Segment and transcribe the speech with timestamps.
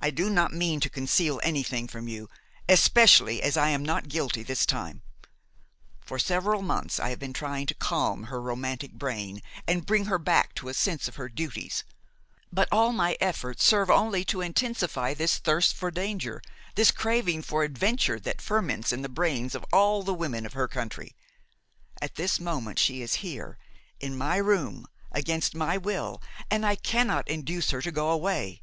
[0.00, 2.30] "I do not mean to conceal anything from you,
[2.68, 5.02] especially as I am not guilty this time.
[6.00, 10.18] For several months I have been trying to calm her romantic brain and bring her
[10.20, 11.82] back to a sense of her duties;
[12.52, 16.40] but all my efforts serve only to intensify this thirst for danger,
[16.76, 20.68] this craving for adventure that ferments in the brains of all the women of her
[20.68, 21.16] country.
[22.00, 23.58] At this moment she is here,
[23.98, 28.62] in my room, against my will, and I cannot induce her to go away."